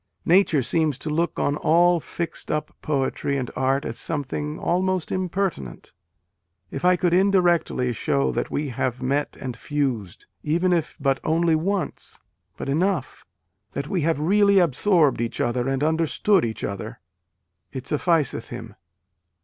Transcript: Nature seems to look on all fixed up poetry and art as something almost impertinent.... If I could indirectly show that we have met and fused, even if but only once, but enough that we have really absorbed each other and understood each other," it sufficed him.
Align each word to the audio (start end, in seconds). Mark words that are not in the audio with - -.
Nature 0.25 0.63
seems 0.63 0.97
to 0.97 1.11
look 1.11 1.37
on 1.37 1.55
all 1.57 1.99
fixed 1.99 2.49
up 2.49 2.75
poetry 2.81 3.37
and 3.37 3.51
art 3.55 3.85
as 3.85 3.99
something 3.99 4.57
almost 4.57 5.11
impertinent.... 5.11 5.93
If 6.71 6.83
I 6.83 6.95
could 6.95 7.13
indirectly 7.13 7.93
show 7.93 8.31
that 8.31 8.49
we 8.49 8.69
have 8.69 9.03
met 9.03 9.37
and 9.39 9.55
fused, 9.55 10.25
even 10.41 10.73
if 10.73 10.97
but 10.99 11.19
only 11.23 11.53
once, 11.55 12.19
but 12.57 12.67
enough 12.67 13.27
that 13.73 13.89
we 13.89 14.01
have 14.01 14.19
really 14.19 14.57
absorbed 14.57 15.21
each 15.21 15.39
other 15.39 15.67
and 15.69 15.83
understood 15.83 16.45
each 16.45 16.63
other," 16.63 16.99
it 17.71 17.85
sufficed 17.85 18.47
him. 18.49 18.73